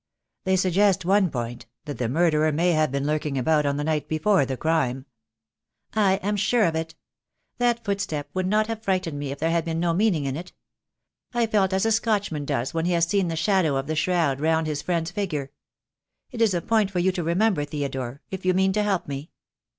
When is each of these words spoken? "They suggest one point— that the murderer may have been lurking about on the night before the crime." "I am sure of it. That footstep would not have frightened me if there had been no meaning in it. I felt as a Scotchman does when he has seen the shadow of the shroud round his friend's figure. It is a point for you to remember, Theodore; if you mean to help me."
"They 0.45 0.55
suggest 0.55 1.05
one 1.05 1.29
point— 1.29 1.67
that 1.85 1.99
the 1.99 2.09
murderer 2.09 2.51
may 2.51 2.71
have 2.71 2.91
been 2.91 3.05
lurking 3.05 3.37
about 3.37 3.67
on 3.67 3.77
the 3.77 3.83
night 3.83 4.07
before 4.09 4.47
the 4.47 4.57
crime." 4.57 5.05
"I 5.93 6.13
am 6.23 6.37
sure 6.37 6.63
of 6.63 6.73
it. 6.75 6.95
That 7.59 7.83
footstep 7.85 8.27
would 8.33 8.47
not 8.47 8.65
have 8.65 8.81
frightened 8.81 9.19
me 9.19 9.31
if 9.31 9.37
there 9.37 9.51
had 9.51 9.63
been 9.63 9.79
no 9.79 9.93
meaning 9.93 10.25
in 10.25 10.35
it. 10.35 10.53
I 11.35 11.45
felt 11.45 11.71
as 11.71 11.85
a 11.85 11.91
Scotchman 11.91 12.45
does 12.45 12.73
when 12.73 12.85
he 12.85 12.93
has 12.93 13.05
seen 13.05 13.27
the 13.27 13.35
shadow 13.35 13.75
of 13.75 13.85
the 13.85 13.95
shroud 13.95 14.39
round 14.41 14.65
his 14.65 14.81
friend's 14.81 15.11
figure. 15.11 15.51
It 16.31 16.41
is 16.41 16.55
a 16.55 16.63
point 16.63 16.89
for 16.89 16.97
you 16.97 17.11
to 17.11 17.21
remember, 17.23 17.63
Theodore; 17.63 18.23
if 18.31 18.43
you 18.43 18.55
mean 18.55 18.73
to 18.73 18.81
help 18.81 19.07
me." 19.07 19.29